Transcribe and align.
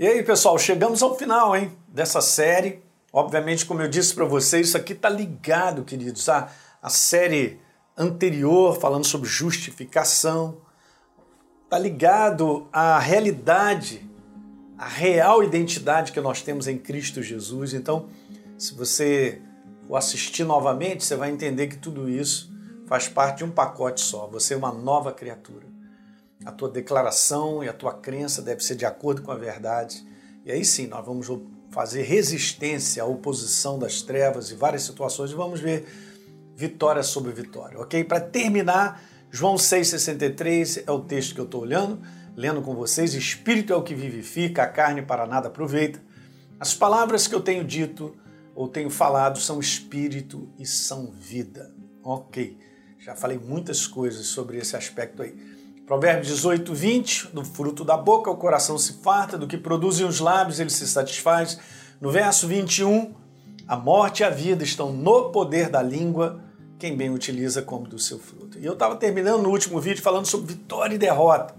E 0.00 0.06
aí, 0.06 0.22
pessoal, 0.22 0.56
chegamos 0.56 1.02
ao 1.02 1.18
final, 1.18 1.56
hein, 1.56 1.76
dessa 1.88 2.20
série. 2.20 2.80
Obviamente, 3.12 3.66
como 3.66 3.82
eu 3.82 3.88
disse 3.88 4.14
para 4.14 4.24
vocês, 4.24 4.68
isso 4.68 4.76
aqui 4.76 4.94
tá 4.94 5.08
ligado, 5.08 5.82
queridos, 5.82 6.28
a, 6.28 6.52
a 6.80 6.88
série 6.88 7.58
anterior 7.96 8.78
falando 8.78 9.04
sobre 9.04 9.28
justificação. 9.28 10.58
Tá 11.68 11.76
ligado 11.76 12.68
à 12.72 12.96
realidade, 13.00 14.08
à 14.78 14.86
real 14.86 15.42
identidade 15.42 16.12
que 16.12 16.20
nós 16.20 16.42
temos 16.42 16.68
em 16.68 16.78
Cristo 16.78 17.20
Jesus. 17.20 17.74
Então, 17.74 18.08
se 18.56 18.76
você 18.76 19.42
for 19.88 19.96
assistir 19.96 20.44
novamente, 20.44 21.04
você 21.04 21.16
vai 21.16 21.28
entender 21.28 21.66
que 21.66 21.76
tudo 21.76 22.08
isso 22.08 22.54
faz 22.86 23.08
parte 23.08 23.38
de 23.38 23.44
um 23.46 23.50
pacote 23.50 24.00
só. 24.00 24.28
Você 24.28 24.54
é 24.54 24.56
uma 24.56 24.70
nova 24.70 25.10
criatura 25.10 25.66
a 26.44 26.52
tua 26.52 26.68
declaração 26.68 27.62
e 27.62 27.68
a 27.68 27.72
tua 27.72 27.94
crença 27.94 28.40
deve 28.40 28.62
ser 28.62 28.76
de 28.76 28.86
acordo 28.86 29.22
com 29.22 29.30
a 29.30 29.36
verdade. 29.36 30.06
E 30.44 30.52
aí 30.52 30.64
sim, 30.64 30.86
nós 30.86 31.04
vamos 31.04 31.26
fazer 31.70 32.02
resistência 32.02 33.02
à 33.02 33.06
oposição 33.06 33.78
das 33.78 34.02
trevas 34.02 34.50
e 34.50 34.54
várias 34.54 34.82
situações 34.82 35.30
e 35.30 35.34
vamos 35.34 35.60
ver 35.60 35.86
vitória 36.56 37.02
sobre 37.02 37.32
vitória, 37.32 37.78
ok? 37.78 38.02
Para 38.02 38.20
terminar, 38.20 39.02
João 39.30 39.56
6,63 39.56 40.84
é 40.86 40.90
o 40.90 41.00
texto 41.00 41.34
que 41.34 41.40
eu 41.40 41.44
estou 41.44 41.62
olhando, 41.62 42.00
lendo 42.34 42.62
com 42.62 42.74
vocês. 42.74 43.14
Espírito 43.14 43.72
é 43.72 43.76
o 43.76 43.82
que 43.82 43.94
vivifica, 43.94 44.62
a 44.62 44.66
carne 44.66 45.02
para 45.02 45.26
nada 45.26 45.48
aproveita. 45.48 46.02
As 46.58 46.74
palavras 46.74 47.28
que 47.28 47.34
eu 47.34 47.40
tenho 47.40 47.62
dito 47.62 48.16
ou 48.54 48.68
tenho 48.68 48.90
falado 48.90 49.38
são 49.38 49.60
espírito 49.60 50.48
e 50.58 50.66
são 50.66 51.12
vida, 51.12 51.72
ok? 52.02 52.58
Já 52.98 53.14
falei 53.14 53.38
muitas 53.38 53.86
coisas 53.86 54.26
sobre 54.26 54.58
esse 54.58 54.74
aspecto 54.74 55.22
aí. 55.22 55.57
Provérbios 55.88 56.26
18, 56.26 56.74
20, 56.74 57.28
do 57.28 57.42
fruto 57.42 57.82
da 57.82 57.96
boca 57.96 58.30
o 58.30 58.36
coração 58.36 58.76
se 58.76 59.00
farta, 59.02 59.38
do 59.38 59.46
que 59.46 59.56
produzem 59.56 60.06
os 60.06 60.20
lábios 60.20 60.60
ele 60.60 60.68
se 60.68 60.86
satisfaz. 60.86 61.58
No 61.98 62.10
verso 62.10 62.46
21, 62.46 63.14
a 63.66 63.74
morte 63.74 64.20
e 64.20 64.24
a 64.24 64.28
vida 64.28 64.62
estão 64.62 64.92
no 64.92 65.30
poder 65.30 65.70
da 65.70 65.80
língua, 65.80 66.42
quem 66.78 66.94
bem 66.94 67.08
utiliza 67.08 67.62
como 67.62 67.88
do 67.88 67.98
seu 67.98 68.18
fruto. 68.18 68.58
E 68.58 68.66
eu 68.66 68.74
estava 68.74 68.96
terminando 68.96 69.44
no 69.44 69.48
último 69.48 69.80
vídeo 69.80 70.02
falando 70.02 70.26
sobre 70.26 70.52
vitória 70.52 70.94
e 70.94 70.98
derrota. 70.98 71.54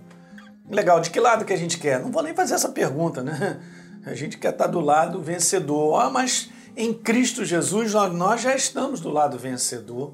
Legal, 0.69 0.99
de 0.99 1.09
que 1.09 1.19
lado 1.19 1.43
que 1.43 1.51
a 1.51 1.57
gente 1.57 1.79
quer? 1.79 1.99
Não 1.99 2.11
vou 2.11 2.21
nem 2.21 2.35
fazer 2.35 2.53
essa 2.53 2.69
pergunta, 2.69 3.23
né? 3.23 3.59
A 4.05 4.13
gente 4.13 4.37
quer 4.37 4.51
estar 4.51 4.67
do 4.67 4.79
lado 4.79 5.19
vencedor. 5.23 5.99
Ah, 5.99 6.09
mas 6.11 6.51
em 6.77 6.93
Cristo 6.93 7.43
Jesus 7.43 7.93
nós 8.13 8.41
já 8.41 8.55
estamos 8.55 9.01
do 9.01 9.09
lado 9.09 9.39
vencedor. 9.39 10.13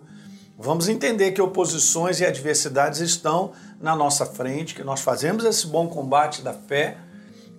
Vamos 0.57 0.87
entender 0.87 1.33
que 1.33 1.41
oposições 1.41 2.21
e 2.21 2.25
adversidades 2.25 3.01
estão 3.01 3.51
na 3.79 3.93
nossa 3.93 4.25
frente, 4.25 4.73
que 4.73 4.83
nós 4.83 5.01
fazemos 5.01 5.43
esse 5.43 5.67
bom 5.67 5.87
combate 5.87 6.41
da 6.41 6.53
fé. 6.53 6.97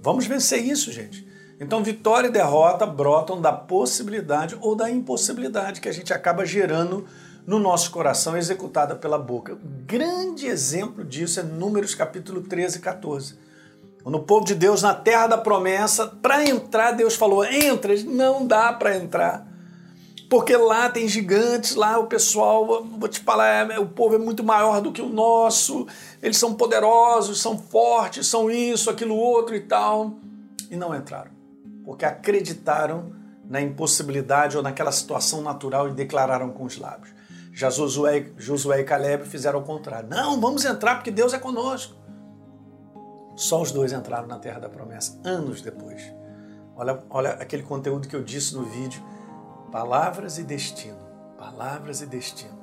Vamos 0.00 0.26
vencer 0.26 0.64
isso, 0.64 0.90
gente. 0.90 1.26
Então, 1.60 1.84
vitória 1.84 2.28
e 2.28 2.32
derrota 2.32 2.86
brotam 2.86 3.40
da 3.40 3.52
possibilidade 3.52 4.56
ou 4.60 4.74
da 4.74 4.90
impossibilidade 4.90 5.80
que 5.80 5.88
a 5.88 5.92
gente 5.92 6.12
acaba 6.12 6.46
gerando 6.46 7.06
no 7.46 7.58
nosso 7.58 7.90
coração, 7.90 8.36
executada 8.36 8.96
pela 8.96 9.18
boca. 9.18 9.52
O 9.52 9.58
grande 9.86 10.46
exemplo 10.46 11.04
disso 11.04 11.38
é 11.38 11.42
Números 11.42 11.94
capítulo 11.94 12.40
13 12.42 12.78
e 12.78 12.80
14. 12.80 13.38
Quando 14.02 14.16
o 14.16 14.22
povo 14.22 14.46
de 14.46 14.54
Deus 14.54 14.82
na 14.82 14.94
terra 14.94 15.26
da 15.26 15.38
promessa, 15.38 16.06
para 16.06 16.44
entrar, 16.44 16.92
Deus 16.92 17.14
falou: 17.14 17.44
entra, 17.44 17.94
não 18.04 18.46
dá 18.46 18.72
para 18.72 18.96
entrar 18.96 19.55
porque 20.28 20.56
lá 20.56 20.88
tem 20.88 21.06
gigantes, 21.06 21.74
lá 21.74 21.98
o 21.98 22.06
pessoal, 22.06 22.84
vou 22.84 23.08
te 23.08 23.20
falar, 23.20 23.70
é, 23.70 23.78
o 23.78 23.86
povo 23.86 24.16
é 24.16 24.18
muito 24.18 24.42
maior 24.42 24.80
do 24.80 24.92
que 24.92 25.00
o 25.00 25.08
nosso, 25.08 25.86
eles 26.22 26.36
são 26.36 26.54
poderosos, 26.54 27.40
são 27.40 27.56
fortes, 27.58 28.26
são 28.26 28.50
isso, 28.50 28.90
aquilo 28.90 29.14
outro 29.16 29.54
e 29.54 29.60
tal. 29.60 30.14
E 30.70 30.76
não 30.76 30.94
entraram, 30.94 31.30
porque 31.84 32.04
acreditaram 32.04 33.12
na 33.48 33.60
impossibilidade 33.60 34.56
ou 34.56 34.62
naquela 34.62 34.90
situação 34.90 35.42
natural 35.42 35.88
e 35.88 35.92
declararam 35.92 36.50
com 36.50 36.64
os 36.64 36.76
lábios. 36.78 37.14
Já 37.52 37.70
Josué, 37.70 38.32
Josué 38.36 38.80
e 38.80 38.84
Caleb 38.84 39.24
fizeram 39.24 39.60
o 39.60 39.62
contrário. 39.62 40.08
Não, 40.08 40.40
vamos 40.40 40.64
entrar 40.64 40.96
porque 40.96 41.10
Deus 41.10 41.32
é 41.32 41.38
conosco. 41.38 41.94
Só 43.36 43.62
os 43.62 43.70
dois 43.70 43.92
entraram 43.92 44.26
na 44.26 44.38
terra 44.38 44.58
da 44.58 44.68
promessa, 44.68 45.18
anos 45.24 45.62
depois. 45.62 46.02
Olha, 46.76 46.98
olha 47.08 47.30
aquele 47.30 47.62
conteúdo 47.62 48.08
que 48.08 48.16
eu 48.16 48.22
disse 48.22 48.54
no 48.54 48.64
vídeo 48.64 49.02
Palavras 49.70 50.38
e 50.38 50.42
destino. 50.42 50.98
Palavras 51.36 52.00
e 52.00 52.06
destino. 52.06 52.58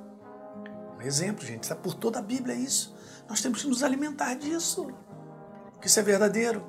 Um 0.98 1.02
exemplo, 1.02 1.46
gente. 1.46 1.64
Está 1.64 1.76
por 1.76 1.94
toda 1.94 2.20
a 2.20 2.22
Bíblia 2.22 2.56
isso. 2.56 2.96
Nós 3.30 3.42
temos 3.42 3.62
que 3.62 3.68
nos 3.68 3.84
alimentar 3.84 4.36
disso. 4.36 4.88
Que 5.80 5.88
isso 5.88 6.00
é 6.00 6.04
verdadeiro. 6.04 6.64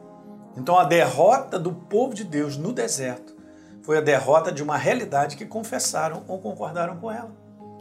Então 0.56 0.78
a 0.78 0.84
derrota 0.84 1.58
do 1.58 1.72
povo 1.72 2.14
de 2.14 2.24
Deus 2.24 2.56
no 2.56 2.72
deserto 2.72 3.34
foi 3.82 3.98
a 3.98 4.00
derrota 4.00 4.50
de 4.50 4.62
uma 4.62 4.76
realidade 4.76 5.36
que 5.36 5.44
confessaram 5.44 6.24
ou 6.26 6.38
concordaram 6.38 6.96
com 6.96 7.10
ela. 7.10 7.30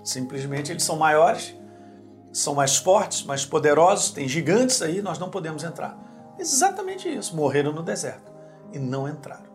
Simplesmente 0.04 0.72
eles 0.72 0.84
são 0.84 0.98
maiores, 0.98 1.56
são 2.32 2.54
mais 2.56 2.76
fortes, 2.78 3.24
mais 3.24 3.46
poderosos, 3.46 4.12
tem 4.12 4.28
gigantes 4.28 4.82
aí, 4.82 5.02
nós 5.02 5.18
não 5.18 5.30
podemos 5.30 5.64
entrar. 5.64 5.98
Exatamente 6.38 7.08
isso. 7.08 7.36
Morreram 7.36 7.72
no 7.72 7.84
deserto 7.84 8.32
e 8.74 8.80
não 8.80 9.08
entraram. 9.08 9.54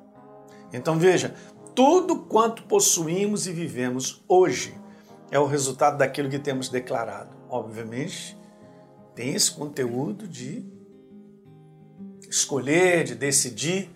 Então 0.73 0.99
veja, 0.99 1.35
tudo 1.75 2.21
quanto 2.21 2.65
possuímos 2.65 3.47
e 3.47 3.53
vivemos 3.53 4.23
hoje 4.29 4.79
é 5.31 5.39
o 5.39 5.47
resultado 5.47 5.99
daquilo 5.99 6.29
que 6.29 6.39
temos 6.39 6.69
declarado. 6.69 7.35
Obviamente, 7.49 8.37
tem 9.15 9.35
esse 9.35 9.51
conteúdo 9.51 10.29
de 10.29 10.65
escolher, 12.29 13.05
de 13.05 13.15
decidir, 13.15 13.91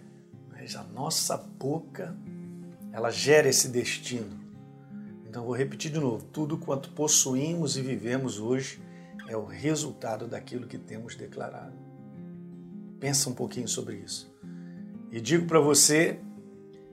mas 0.50 0.74
a 0.74 0.82
nossa 0.82 1.36
boca, 1.36 2.16
ela 2.92 3.10
gera 3.10 3.48
esse 3.48 3.68
destino. 3.68 4.40
Então, 5.28 5.44
vou 5.44 5.54
repetir 5.54 5.90
de 5.90 5.98
novo: 5.98 6.24
tudo 6.24 6.58
quanto 6.58 6.90
possuímos 6.90 7.76
e 7.76 7.82
vivemos 7.82 8.38
hoje 8.38 8.82
é 9.28 9.36
o 9.36 9.44
resultado 9.44 10.26
daquilo 10.26 10.66
que 10.66 10.78
temos 10.78 11.14
declarado. 11.14 11.74
Pensa 13.00 13.30
um 13.30 13.34
pouquinho 13.34 13.66
sobre 13.66 13.96
isso. 13.96 14.32
E 15.10 15.20
digo 15.20 15.46
para 15.46 15.60
você 15.60 16.20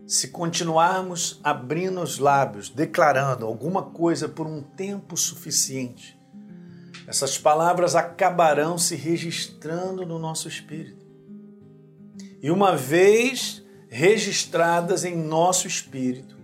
se 0.09 0.29
continuarmos 0.29 1.39
abrindo 1.43 2.01
os 2.01 2.17
lábios, 2.17 2.67
declarando 2.67 3.45
alguma 3.45 3.83
coisa 3.83 4.27
por 4.27 4.47
um 4.47 4.59
tempo 4.59 5.15
suficiente, 5.15 6.19
essas 7.05 7.37
palavras 7.37 7.95
acabarão 7.95 8.75
se 8.75 8.95
registrando 8.95 10.07
no 10.07 10.17
nosso 10.17 10.47
espírito. 10.47 11.05
E 12.41 12.49
uma 12.49 12.75
vez 12.75 13.63
registradas 13.87 15.05
em 15.05 15.15
nosso 15.15 15.67
espírito, 15.67 16.39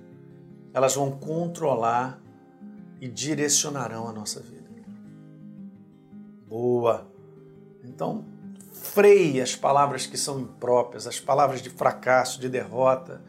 elas 0.72 0.94
vão 0.94 1.10
controlar 1.12 2.22
e 3.02 3.08
direcionarão 3.08 4.08
a 4.08 4.14
nossa 4.14 4.42
vida. 4.42 4.70
Boa! 6.48 7.12
Então, 7.84 8.26
freie 8.72 9.42
as 9.42 9.56
palavras 9.56 10.06
que 10.06 10.18
são 10.20 10.40
impróprias, 10.40 11.08
as 11.08 11.20
palavras 11.20 11.64
de 11.64 11.72
fracasso, 11.72 12.40
de 12.40 12.48
derrota, 12.48 13.24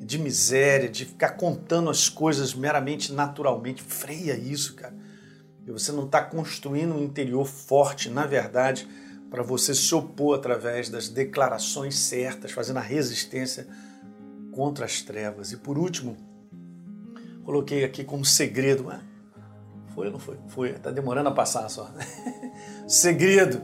de 0.00 0.18
miséria, 0.18 0.88
de 0.88 1.04
ficar 1.04 1.30
contando 1.30 1.90
as 1.90 2.08
coisas 2.08 2.54
meramente 2.54 3.12
naturalmente. 3.12 3.82
Freia 3.82 4.34
isso, 4.34 4.74
cara. 4.74 4.94
E 5.66 5.70
você 5.70 5.92
não 5.92 6.06
está 6.06 6.22
construindo 6.22 6.94
um 6.94 7.02
interior 7.02 7.46
forte, 7.46 8.08
na 8.08 8.24
verdade, 8.24 8.88
para 9.30 9.42
você 9.42 9.74
se 9.74 9.94
opor 9.94 10.38
através 10.38 10.88
das 10.88 11.08
declarações 11.08 11.96
certas, 11.98 12.50
fazendo 12.50 12.78
a 12.78 12.82
resistência 12.82 13.68
contra 14.50 14.86
as 14.86 15.02
trevas. 15.02 15.52
E 15.52 15.58
por 15.58 15.76
último, 15.76 16.16
coloquei 17.44 17.84
aqui 17.84 18.02
como 18.02 18.24
segredo. 18.24 18.84
Mas 18.84 19.02
foi 19.94 20.06
ou 20.06 20.12
não 20.14 20.18
foi? 20.18 20.38
Foi. 20.48 20.70
Está 20.70 20.90
demorando 20.90 21.28
a 21.28 21.32
passar 21.32 21.68
só. 21.68 21.92
segredo. 22.88 23.62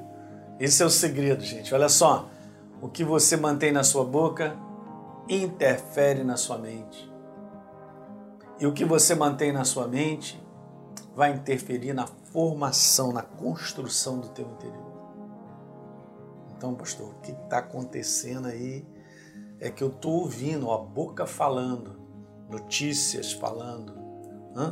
Esse 0.61 0.83
é 0.83 0.87
o 0.87 0.91
segredo, 0.91 1.43
gente. 1.43 1.75
Olha 1.75 1.89
só. 1.89 2.31
O 2.81 2.89
que 2.89 3.03
você 3.03 3.39
mantém 3.39 3.73
na 3.73 3.83
sua 3.83 4.05
boca 4.05 4.55
interfere 5.29 6.23
na 6.23 6.37
sua 6.37 6.59
mente. 6.59 7.11
E 8.59 8.67
o 8.67 8.73
que 8.73 8.85
você 8.85 9.15
mantém 9.15 9.53
na 9.53 9.65
sua 9.65 9.87
mente 9.87 10.43
vai 11.15 11.33
interferir 11.33 11.93
na 11.93 12.07
formação, 12.07 13.13
na 13.13 13.23
construção 13.23 14.19
do 14.19 14.29
teu 14.29 14.47
interior. 14.47 14.97
Então, 16.57 16.75
pastor, 16.75 17.11
o 17.11 17.21
que 17.21 17.33
está 17.33 17.59
acontecendo 17.59 18.49
aí 18.49 18.87
é 19.61 19.71
que 19.71 19.83
eu 19.83 19.89
estou 19.89 20.21
ouvindo 20.21 20.71
a 20.71 20.79
boca 20.79 21.27
falando, 21.27 22.01
notícias 22.49 23.33
falando, 23.33 23.95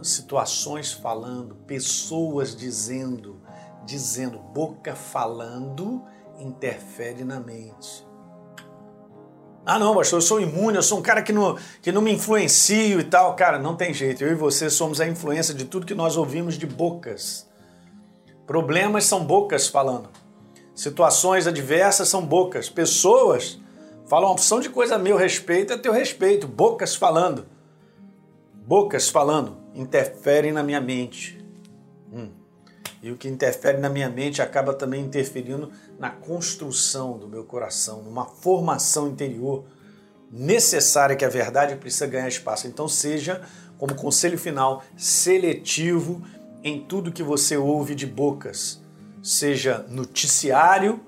situações 0.02 0.92
falando, 0.92 1.54
pessoas 1.66 2.56
dizendo, 2.56 3.42
dizendo, 3.84 4.38
boca 4.38 4.94
falando 4.94 6.02
interfere 6.38 7.22
na 7.24 7.38
mente. 7.38 8.06
Ah, 9.66 9.78
não, 9.78 9.94
pastor, 9.94 10.18
eu 10.18 10.22
sou 10.22 10.40
imune, 10.40 10.76
eu 10.76 10.82
sou 10.82 10.98
um 10.98 11.02
cara 11.02 11.22
que 11.22 11.32
não, 11.32 11.56
que 11.80 11.90
não 11.90 12.02
me 12.02 12.12
influencio 12.12 13.00
e 13.00 13.04
tal. 13.04 13.34
Cara, 13.34 13.58
não 13.58 13.74
tem 13.74 13.94
jeito. 13.94 14.22
Eu 14.22 14.32
e 14.32 14.34
você 14.34 14.68
somos 14.68 15.00
a 15.00 15.06
influência 15.06 15.54
de 15.54 15.64
tudo 15.64 15.86
que 15.86 15.94
nós 15.94 16.16
ouvimos 16.16 16.58
de 16.58 16.66
bocas. 16.66 17.48
Problemas 18.46 19.04
são 19.04 19.24
bocas 19.24 19.66
falando. 19.66 20.10
Situações 20.74 21.46
adversas 21.46 22.08
são 22.08 22.24
bocas. 22.24 22.68
Pessoas 22.68 23.58
Fala 24.06 24.26
uma 24.26 24.32
opção 24.32 24.60
de 24.60 24.68
coisa 24.68 24.96
a 24.96 24.98
meu 24.98 25.16
respeito, 25.16 25.72
é 25.72 25.78
teu 25.78 25.92
respeito. 25.92 26.46
Bocas 26.46 26.94
falando. 26.94 27.46
Bocas 28.66 29.08
falando 29.08 29.56
interferem 29.74 30.52
na 30.52 30.62
minha 30.62 30.80
mente. 30.80 31.42
Hum. 32.12 32.30
E 33.04 33.12
o 33.12 33.18
que 33.18 33.28
interfere 33.28 33.76
na 33.76 33.90
minha 33.90 34.08
mente 34.08 34.40
acaba 34.40 34.72
também 34.72 35.04
interferindo 35.04 35.70
na 35.98 36.08
construção 36.08 37.18
do 37.18 37.28
meu 37.28 37.44
coração, 37.44 38.02
numa 38.02 38.24
formação 38.24 39.08
interior 39.08 39.66
necessária 40.32 41.14
que 41.14 41.22
a 41.22 41.28
verdade 41.28 41.76
precisa 41.76 42.06
ganhar 42.06 42.28
espaço. 42.28 42.66
Então 42.66 42.88
seja, 42.88 43.42
como 43.76 43.94
conselho 43.94 44.38
final, 44.38 44.82
seletivo 44.96 46.22
em 46.62 46.80
tudo 46.80 47.12
que 47.12 47.22
você 47.22 47.58
ouve 47.58 47.94
de 47.94 48.06
bocas, 48.06 48.80
seja 49.22 49.84
noticiário, 49.90 50.98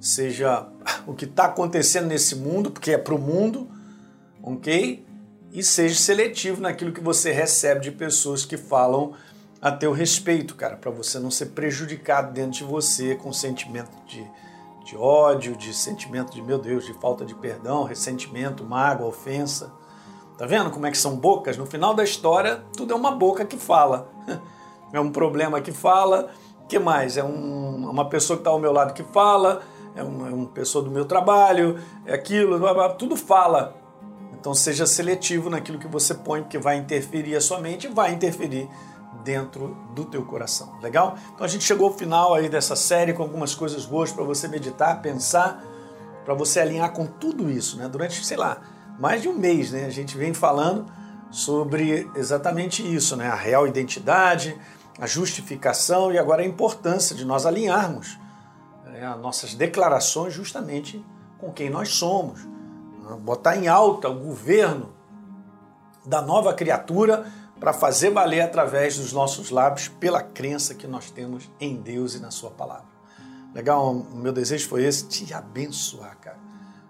seja 0.00 0.66
o 1.06 1.12
que 1.12 1.26
está 1.26 1.44
acontecendo 1.44 2.06
nesse 2.06 2.34
mundo, 2.34 2.70
porque 2.70 2.92
é 2.92 2.98
para 2.98 3.14
o 3.14 3.18
mundo, 3.18 3.68
ok? 4.42 5.04
E 5.52 5.62
seja 5.62 5.96
seletivo 5.96 6.62
naquilo 6.62 6.92
que 6.92 7.00
você 7.02 7.30
recebe 7.30 7.82
de 7.82 7.92
pessoas 7.92 8.46
que 8.46 8.56
falam 8.56 9.12
a 9.66 9.72
teu 9.72 9.90
respeito, 9.90 10.54
cara, 10.54 10.76
para 10.76 10.92
você 10.92 11.18
não 11.18 11.28
ser 11.28 11.46
prejudicado 11.46 12.32
dentro 12.32 12.52
de 12.52 12.64
você 12.64 13.16
com 13.16 13.32
sentimento 13.32 13.90
de 14.06 14.24
de 14.84 14.96
ódio, 14.96 15.56
de 15.56 15.74
sentimento 15.74 16.32
de 16.32 16.40
meu 16.40 16.58
Deus, 16.58 16.86
de 16.86 16.94
falta 16.94 17.24
de 17.24 17.34
perdão, 17.34 17.82
ressentimento, 17.82 18.62
mágoa, 18.62 19.08
ofensa. 19.08 19.72
Tá 20.38 20.46
vendo 20.46 20.70
como 20.70 20.86
é 20.86 20.92
que 20.92 20.96
são 20.96 21.16
bocas? 21.16 21.56
No 21.56 21.66
final 21.66 21.92
da 21.92 22.04
história, 22.04 22.62
tudo 22.76 22.92
é 22.92 22.96
uma 22.96 23.10
boca 23.10 23.44
que 23.44 23.56
fala. 23.56 24.08
É 24.92 25.00
um 25.00 25.10
problema 25.10 25.60
que 25.60 25.72
fala. 25.72 26.30
Que 26.68 26.78
mais? 26.78 27.16
É 27.16 27.24
um, 27.24 27.90
uma 27.90 28.08
pessoa 28.08 28.36
que 28.36 28.42
está 28.42 28.50
ao 28.50 28.60
meu 28.60 28.72
lado 28.72 28.94
que 28.94 29.02
fala. 29.02 29.62
É, 29.96 30.02
um, 30.02 30.26
é 30.28 30.30
uma 30.30 30.46
pessoa 30.46 30.82
do 30.82 30.92
meu 30.92 31.04
trabalho. 31.04 31.76
É 32.06 32.14
aquilo. 32.14 32.56
Blá, 32.56 32.72
blá, 32.72 32.88
tudo 32.90 33.16
fala. 33.16 33.76
Então 34.32 34.54
seja 34.54 34.86
seletivo 34.86 35.50
naquilo 35.50 35.76
que 35.76 35.88
você 35.88 36.14
põe, 36.14 36.40
porque 36.40 36.56
vai 36.56 36.76
interferir 36.76 37.34
a 37.34 37.40
sua 37.40 37.58
mente 37.58 37.88
e 37.88 37.90
vai 37.90 38.12
interferir 38.12 38.70
dentro 39.24 39.76
do 39.94 40.04
teu 40.04 40.24
coração. 40.24 40.78
Legal? 40.80 41.16
Então 41.34 41.44
a 41.44 41.48
gente 41.48 41.64
chegou 41.64 41.88
ao 41.88 41.94
final 41.94 42.34
aí 42.34 42.48
dessa 42.48 42.76
série 42.76 43.12
com 43.12 43.22
algumas 43.22 43.54
coisas 43.54 43.84
boas 43.84 44.12
para 44.12 44.24
você 44.24 44.48
meditar, 44.48 45.00
pensar, 45.02 45.62
para 46.24 46.34
você 46.34 46.60
alinhar 46.60 46.92
com 46.92 47.06
tudo 47.06 47.50
isso, 47.50 47.76
né? 47.76 47.88
Durante, 47.88 48.24
sei 48.24 48.36
lá, 48.36 48.60
mais 48.98 49.22
de 49.22 49.28
um 49.28 49.34
mês, 49.34 49.70
né? 49.70 49.84
A 49.84 49.90
gente 49.90 50.16
vem 50.16 50.34
falando 50.34 50.86
sobre 51.30 52.10
exatamente 52.14 52.82
isso, 52.82 53.16
né? 53.16 53.28
A 53.28 53.34
real 53.34 53.66
identidade, 53.66 54.58
a 54.98 55.06
justificação 55.06 56.12
e 56.12 56.18
agora 56.18 56.42
a 56.42 56.46
importância 56.46 57.14
de 57.14 57.24
nós 57.24 57.46
alinharmos 57.46 58.18
né? 58.84 59.06
as 59.06 59.20
nossas 59.20 59.54
declarações 59.54 60.32
justamente 60.32 61.04
com 61.38 61.52
quem 61.52 61.68
nós 61.68 61.90
somos. 61.90 62.44
Né? 62.44 63.16
Botar 63.20 63.56
em 63.56 63.68
alta 63.68 64.08
o 64.08 64.18
governo 64.18 64.92
da 66.04 66.22
nova 66.22 66.54
criatura 66.54 67.26
para 67.58 67.72
fazer 67.72 68.10
valer 68.10 68.42
através 68.42 68.98
dos 68.98 69.12
nossos 69.12 69.50
lábios 69.50 69.88
pela 69.88 70.22
crença 70.22 70.74
que 70.74 70.86
nós 70.86 71.10
temos 71.10 71.50
em 71.58 71.76
Deus 71.76 72.14
e 72.14 72.20
na 72.20 72.30
Sua 72.30 72.50
palavra. 72.50 72.96
Legal? 73.54 73.90
O 73.90 74.16
meu 74.16 74.32
desejo 74.32 74.68
foi 74.68 74.84
esse: 74.84 75.08
te 75.08 75.32
abençoar, 75.32 76.18
cara. 76.18 76.38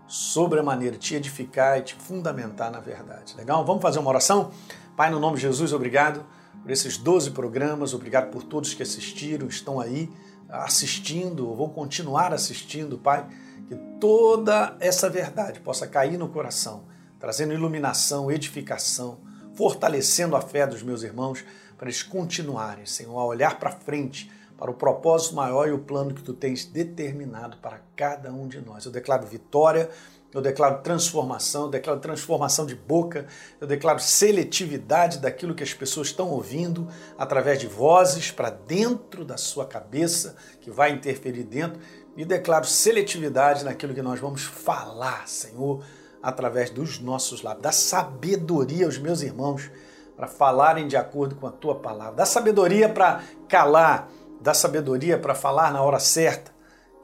Sobre 0.08 0.60
a 0.60 0.62
maneira, 0.62 0.96
te 0.96 1.14
edificar 1.14 1.78
e 1.78 1.82
te 1.82 1.94
fundamentar 1.94 2.70
na 2.70 2.80
verdade. 2.80 3.34
Legal? 3.36 3.64
Vamos 3.64 3.82
fazer 3.82 3.98
uma 3.98 4.08
oração? 4.08 4.50
Pai, 4.96 5.10
no 5.10 5.20
nome 5.20 5.36
de 5.36 5.42
Jesus, 5.42 5.72
obrigado 5.72 6.24
por 6.62 6.70
esses 6.70 6.96
12 6.96 7.32
programas, 7.32 7.92
obrigado 7.92 8.30
por 8.30 8.42
todos 8.42 8.72
que 8.72 8.82
assistiram, 8.82 9.46
estão 9.46 9.78
aí 9.78 10.10
assistindo, 10.48 11.54
vão 11.54 11.68
continuar 11.68 12.32
assistindo, 12.32 12.98
Pai. 12.98 13.26
Que 13.68 13.74
toda 14.00 14.76
essa 14.80 15.10
verdade 15.10 15.60
possa 15.60 15.86
cair 15.86 16.16
no 16.16 16.28
coração, 16.28 16.84
trazendo 17.18 17.52
iluminação, 17.52 18.30
edificação 18.30 19.18
fortalecendo 19.56 20.36
a 20.36 20.40
fé 20.40 20.66
dos 20.66 20.82
meus 20.82 21.02
irmãos 21.02 21.44
para 21.76 21.88
eles 21.88 22.02
continuarem, 22.02 22.86
Senhor, 22.86 23.18
a 23.18 23.24
olhar 23.24 23.58
para 23.58 23.70
frente, 23.70 24.30
para 24.56 24.70
o 24.70 24.74
propósito 24.74 25.34
maior 25.34 25.68
e 25.68 25.72
o 25.72 25.78
plano 25.78 26.14
que 26.14 26.22
tu 26.22 26.32
tens 26.32 26.64
determinado 26.64 27.56
para 27.58 27.80
cada 27.94 28.32
um 28.32 28.46
de 28.48 28.60
nós. 28.60 28.84
Eu 28.84 28.92
declaro 28.92 29.26
vitória, 29.26 29.90
eu 30.32 30.40
declaro 30.40 30.82
transformação, 30.82 31.64
eu 31.64 31.70
declaro 31.70 32.00
transformação 32.00 32.66
de 32.66 32.74
boca, 32.74 33.26
eu 33.60 33.66
declaro 33.66 34.00
seletividade 34.00 35.18
daquilo 35.18 35.54
que 35.54 35.62
as 35.62 35.74
pessoas 35.74 36.08
estão 36.08 36.30
ouvindo 36.30 36.88
através 37.18 37.58
de 37.58 37.66
vozes 37.66 38.30
para 38.30 38.50
dentro 38.50 39.24
da 39.24 39.36
sua 39.36 39.66
cabeça, 39.66 40.36
que 40.60 40.70
vai 40.70 40.92
interferir 40.92 41.44
dentro, 41.44 41.80
e 42.16 42.24
declaro 42.24 42.66
seletividade 42.66 43.64
naquilo 43.64 43.94
que 43.94 44.02
nós 44.02 44.18
vamos 44.18 44.42
falar, 44.42 45.28
Senhor 45.28 45.82
através 46.26 46.70
dos 46.70 46.98
nossos 46.98 47.40
lábios. 47.40 47.62
Dá 47.62 47.70
sabedoria 47.70 48.84
aos 48.84 48.98
meus 48.98 49.22
irmãos 49.22 49.70
para 50.16 50.26
falarem 50.26 50.88
de 50.88 50.96
acordo 50.96 51.36
com 51.36 51.46
a 51.46 51.52
tua 51.52 51.76
palavra. 51.76 52.16
Dá 52.16 52.26
sabedoria 52.26 52.88
para 52.88 53.22
calar, 53.48 54.08
dá 54.40 54.52
sabedoria 54.52 55.16
para 55.16 55.36
falar 55.36 55.72
na 55.72 55.80
hora 55.80 56.00
certa. 56.00 56.50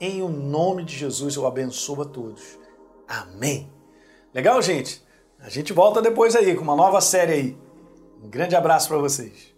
Em 0.00 0.22
o 0.22 0.28
nome 0.28 0.82
de 0.82 0.96
Jesus 0.96 1.36
eu 1.36 1.46
abençoo 1.46 2.02
a 2.02 2.04
todos. 2.04 2.58
Amém. 3.06 3.70
Legal, 4.34 4.60
gente? 4.60 5.00
A 5.38 5.48
gente 5.48 5.72
volta 5.72 6.02
depois 6.02 6.34
aí 6.34 6.56
com 6.56 6.62
uma 6.62 6.74
nova 6.74 7.00
série 7.00 7.32
aí. 7.32 7.58
Um 8.20 8.28
grande 8.28 8.56
abraço 8.56 8.88
para 8.88 8.98
vocês. 8.98 9.51